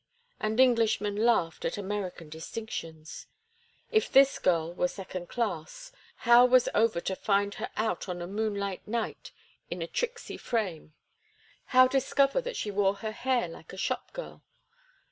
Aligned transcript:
And 0.39 0.59
Englishmen 0.59 1.15
laughed 1.15 1.63
at 1.63 1.77
American 1.77 2.27
distinctions. 2.27 3.27
If 3.91 4.11
this 4.11 4.39
girl 4.39 4.73
were 4.73 4.87
second 4.87 5.29
class, 5.29 5.91
how 6.25 6.43
was 6.47 6.67
Over 6.73 6.99
to 7.01 7.15
find 7.15 7.53
her 7.61 7.69
out 7.77 8.09
on 8.09 8.19
a 8.19 8.25
moonlight 8.25 8.87
night 8.87 9.31
in 9.69 9.83
a 9.83 9.87
tricksy 9.87 10.37
frame, 10.37 10.95
how 11.65 11.87
discover 11.87 12.41
that 12.41 12.55
she 12.57 12.71
wore 12.71 12.95
her 12.95 13.11
hair 13.11 13.47
like 13.47 13.73
a 13.73 13.77
shop 13.77 14.11
girl? 14.11 14.41